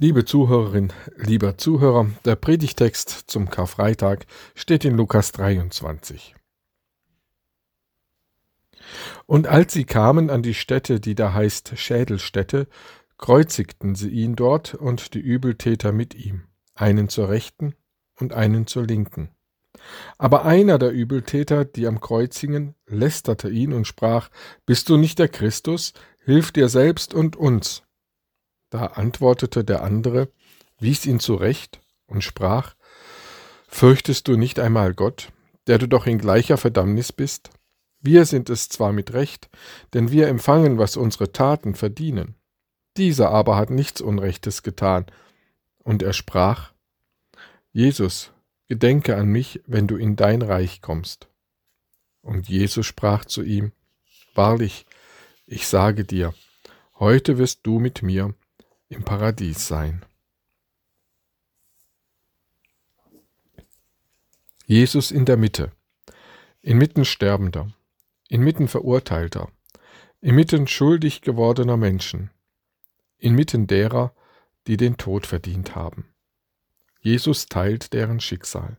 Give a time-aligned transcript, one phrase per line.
[0.00, 6.36] Liebe Zuhörerin, lieber Zuhörer, der Predigtext zum Karfreitag steht in Lukas 23.
[9.26, 12.68] Und als sie kamen an die Stätte, die da heißt Schädelstätte,
[13.18, 16.44] kreuzigten sie ihn dort und die Übeltäter mit ihm,
[16.76, 17.74] einen zur rechten
[18.14, 19.30] und einen zur linken.
[20.16, 24.28] Aber einer der Übeltäter, die am Kreuz hingen, lästerte ihn und sprach,
[24.64, 25.92] Bist du nicht der Christus?
[26.24, 27.82] Hilf dir selbst und uns.
[28.70, 30.28] Da antwortete der andere,
[30.78, 32.74] wies ihn zurecht und sprach,
[33.68, 35.30] Fürchtest du nicht einmal Gott,
[35.66, 37.50] der du doch in gleicher Verdammnis bist?
[38.00, 39.50] Wir sind es zwar mit Recht,
[39.92, 42.34] denn wir empfangen, was unsere Taten verdienen.
[42.96, 45.06] Dieser aber hat nichts Unrechtes getan.
[45.78, 46.72] Und er sprach,
[47.72, 48.32] Jesus,
[48.68, 51.28] gedenke an mich, wenn du in dein Reich kommst.
[52.22, 53.72] Und Jesus sprach zu ihm,
[54.34, 54.86] Wahrlich,
[55.46, 56.34] ich sage dir,
[56.98, 58.34] heute wirst du mit mir
[58.88, 60.04] im Paradies sein.
[64.64, 65.72] Jesus in der Mitte,
[66.60, 67.72] inmitten Sterbender,
[68.28, 69.50] inmitten Verurteilter,
[70.20, 72.30] inmitten schuldig gewordener Menschen,
[73.18, 74.14] inmitten derer,
[74.66, 76.06] die den Tod verdient haben.
[77.00, 78.76] Jesus teilt deren Schicksal.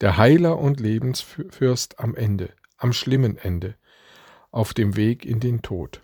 [0.00, 3.76] Der Heiler und Lebensfürst am Ende, am schlimmen Ende,
[4.50, 6.02] auf dem Weg in den Tod.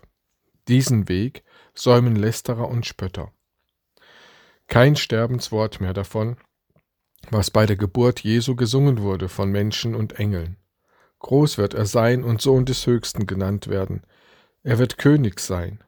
[0.67, 3.31] Diesen Weg säumen Lästerer und Spötter.
[4.67, 6.37] Kein Sterbenswort mehr davon,
[7.29, 10.57] was bei der Geburt Jesu gesungen wurde von Menschen und Engeln.
[11.19, 14.03] Groß wird er sein und Sohn des Höchsten genannt werden.
[14.63, 15.83] Er wird König sein.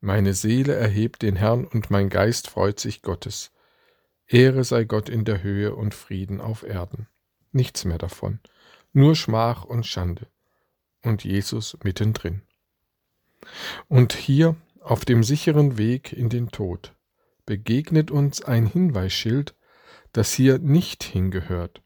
[0.00, 3.52] Meine Seele erhebt den Herrn und mein Geist freut sich Gottes.
[4.26, 7.08] Ehre sei Gott in der Höhe und Frieden auf Erden.
[7.52, 8.40] Nichts mehr davon,
[8.92, 10.26] nur Schmach und Schande.
[11.02, 12.42] Und Jesus mittendrin.
[13.88, 16.94] Und hier auf dem sicheren Weg in den Tod
[17.44, 19.54] begegnet uns ein Hinweisschild,
[20.12, 21.82] das hier nicht hingehört.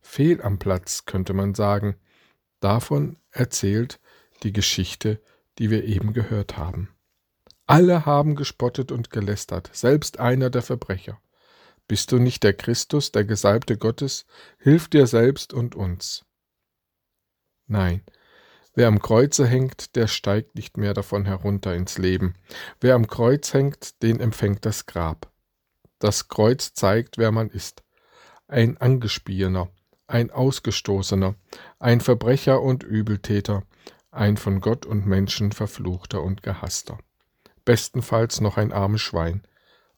[0.00, 1.96] Fehl am Platz, könnte man sagen.
[2.60, 4.00] Davon erzählt
[4.42, 5.20] die Geschichte,
[5.58, 6.88] die wir eben gehört haben.
[7.66, 11.20] Alle haben gespottet und gelästert, selbst einer der Verbrecher.
[11.88, 14.26] Bist du nicht der Christus, der Gesalbte Gottes?
[14.58, 16.24] Hilf dir selbst und uns.
[17.66, 18.02] Nein,
[18.76, 22.34] Wer am Kreuze hängt, der steigt nicht mehr davon herunter ins Leben.
[22.78, 25.32] Wer am Kreuz hängt, den empfängt das Grab.
[25.98, 27.82] Das Kreuz zeigt, wer man ist.
[28.48, 29.70] Ein Angespiehener,
[30.06, 31.36] ein Ausgestoßener,
[31.78, 33.62] ein Verbrecher und Übeltäter,
[34.10, 36.98] ein von Gott und Menschen verfluchter und gehasster.
[37.64, 39.42] Bestenfalls noch ein armes Schwein,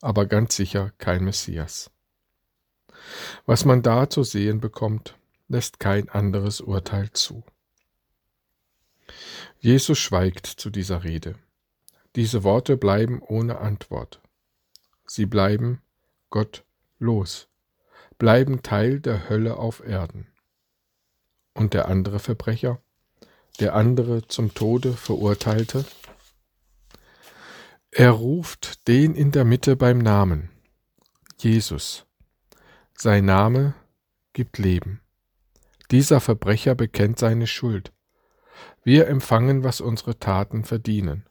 [0.00, 1.90] aber ganz sicher kein Messias.
[3.44, 5.18] Was man da zu sehen bekommt,
[5.48, 7.42] lässt kein anderes Urteil zu.
[9.58, 11.34] Jesus schweigt zu dieser Rede.
[12.16, 14.20] Diese Worte bleiben ohne Antwort.
[15.06, 15.80] Sie bleiben
[16.30, 16.64] Gott
[16.98, 17.48] los,
[18.18, 20.26] bleiben Teil der Hölle auf Erden.
[21.54, 22.80] Und der andere Verbrecher,
[23.60, 25.84] der andere zum Tode verurteilte?
[27.90, 30.50] Er ruft den in der Mitte beim Namen,
[31.38, 32.04] Jesus.
[32.94, 33.74] Sein Name
[34.32, 35.00] gibt Leben.
[35.90, 37.92] Dieser Verbrecher bekennt seine Schuld.
[38.88, 41.26] Wir empfangen, was unsere Taten verdienen.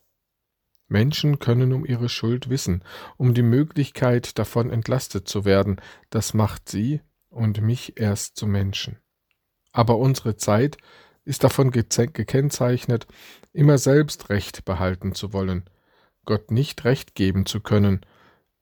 [0.89, 2.83] Menschen können um ihre Schuld wissen,
[3.17, 5.81] um die Möglichkeit davon entlastet zu werden,
[6.11, 8.99] das macht sie und mich erst zu Menschen.
[9.71, 10.77] Aber unsere Zeit
[11.25, 13.07] ist davon gekennzeichnet,
[13.53, 15.67] immer selbst Recht behalten zu wollen,
[16.25, 18.05] Gott nicht Recht geben zu können,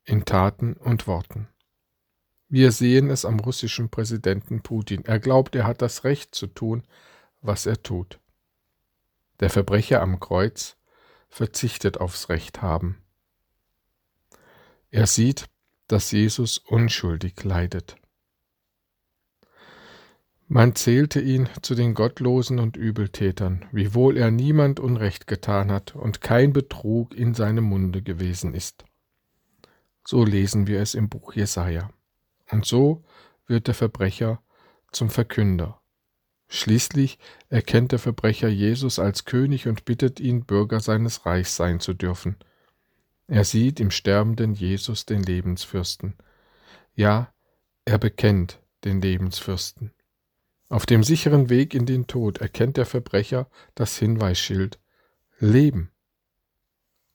[0.06, 1.50] in Taten und Worten.
[2.48, 5.04] Wir sehen es am russischen Präsidenten Putin.
[5.04, 6.84] Er glaubt, er hat das Recht zu tun,
[7.42, 8.22] was er tut.
[9.40, 10.78] Der Verbrecher am Kreuz
[11.30, 13.02] verzichtet aufs Recht haben.
[14.90, 15.48] Er sieht,
[15.88, 17.98] dass Jesus unschuldig leidet.
[20.48, 26.22] Man zählte ihn zu den Gottlosen und Übeltätern, wiewohl er niemand Unrecht getan hat und
[26.22, 28.86] kein Betrug in seinem Munde gewesen ist.
[30.06, 31.90] So lesen wir es im Buch Jesaja.
[32.52, 33.04] Und so
[33.48, 34.42] wird der Verbrecher
[34.92, 35.82] zum Verkünder,
[36.48, 37.18] Schließlich
[37.50, 42.38] erkennt der Verbrecher Jesus als König und bittet ihn, Bürger seines Reichs sein zu dürfen.
[43.28, 46.16] Er sieht im sterbenden Jesus den Lebensfürsten.
[46.94, 47.34] Ja,
[47.84, 49.92] er bekennt den Lebensfürsten.
[50.70, 54.80] Auf dem sicheren Weg in den Tod erkennt der Verbrecher das Hinweisschild
[55.40, 55.92] Leben.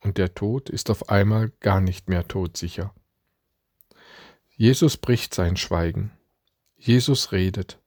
[0.00, 2.94] Und der Tod ist auf einmal gar nicht mehr todsicher.
[4.48, 6.12] Jesus bricht sein Schweigen.
[6.76, 7.79] Jesus redet.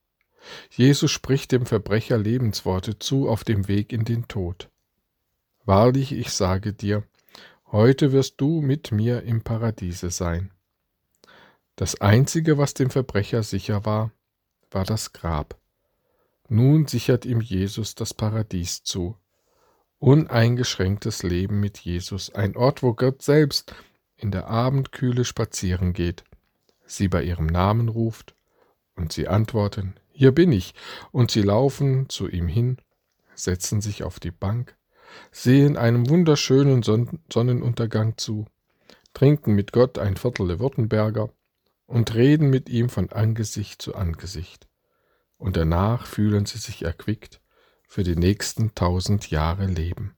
[0.69, 4.69] Jesus spricht dem Verbrecher Lebensworte zu auf dem Weg in den Tod.
[5.65, 7.03] Wahrlich, ich sage dir,
[7.71, 10.51] heute wirst du mit mir im Paradiese sein.
[11.75, 14.11] Das Einzige, was dem Verbrecher sicher war,
[14.69, 15.57] war das Grab.
[16.49, 19.17] Nun sichert ihm Jesus das Paradies zu.
[19.99, 23.73] Uneingeschränktes Leben mit Jesus, ein Ort, wo Gott selbst
[24.17, 26.23] in der Abendkühle spazieren geht,
[26.85, 28.35] sie bei ihrem Namen ruft,
[28.95, 30.75] und sie antworten, Hier bin ich,
[31.11, 32.77] und sie laufen zu ihm hin,
[33.33, 34.77] setzen sich auf die Bank,
[35.31, 38.45] sehen einem wunderschönen Sonnenuntergang zu,
[39.13, 41.29] trinken mit Gott ein Viertel Württemberger
[41.87, 44.67] und reden mit ihm von Angesicht zu Angesicht.
[45.37, 47.41] Und danach fühlen sie sich erquickt
[47.87, 50.15] für die nächsten tausend Jahre Leben.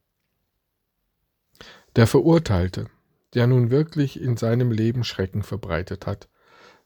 [1.95, 2.89] Der Verurteilte,
[3.33, 6.29] der nun wirklich in seinem Leben Schrecken verbreitet hat,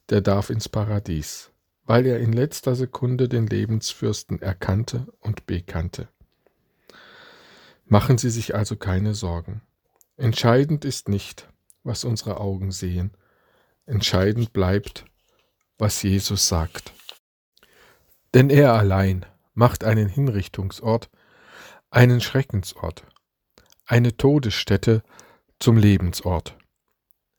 [0.10, 1.52] der darf ins Paradies,
[1.89, 6.07] weil er in letzter Sekunde den Lebensfürsten erkannte und bekannte.
[7.86, 9.63] Machen Sie sich also keine Sorgen.
[10.15, 11.50] Entscheidend ist nicht,
[11.83, 13.18] was unsere Augen sehen.
[13.88, 15.03] Entscheidend bleibt,
[15.80, 16.94] was Jesus sagt.
[18.36, 19.25] Denn er allein
[19.56, 21.09] macht einen Hinrichtungsort,
[21.89, 23.03] einen Schreckensort,
[23.88, 25.01] eine Todesstätte
[25.57, 26.56] zum Lebensort.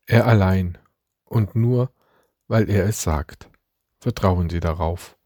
[0.06, 0.76] Er allein
[1.22, 1.92] und nur,
[2.48, 3.49] weil er es sagt.
[4.00, 5.16] Vertrauen Sie darauf.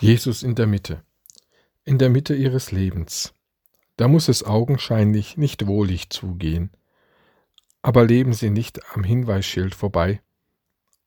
[0.00, 1.04] Jesus in der Mitte,
[1.84, 3.34] in der Mitte Ihres Lebens.
[3.96, 6.70] Da muss es augenscheinlich nicht wohlig zugehen.
[7.82, 10.22] Aber leben Sie nicht am Hinweisschild vorbei,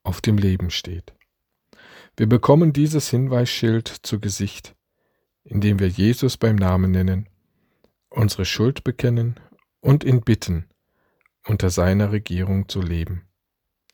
[0.04, 1.14] auf dem Leben steht.
[2.16, 4.76] Wir bekommen dieses Hinweisschild zu Gesicht,
[5.44, 7.28] indem wir Jesus beim Namen nennen,
[8.10, 9.40] unsere Schuld bekennen
[9.82, 10.68] und ihn bitten,
[11.46, 13.28] unter seiner Regierung zu leben.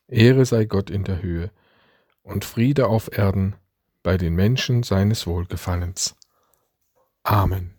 [0.07, 1.51] Ehre sei Gott in der Höhe
[2.25, 3.55] und Friede auf Erden
[4.03, 6.15] bei den Menschen seines Wohlgefallens.
[7.23, 7.74] Amen.